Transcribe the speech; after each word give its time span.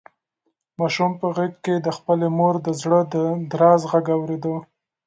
ماشوم 0.79 1.11
په 1.19 1.27
غېږ 1.35 1.53
کې 1.65 1.75
د 1.85 1.87
خپلې 1.97 2.27
مور 2.37 2.55
د 2.65 2.67
زړه 2.81 2.99
د 3.13 3.15
درزا 3.51 3.87
غږ 3.91 4.05
اورېده. 4.17 4.55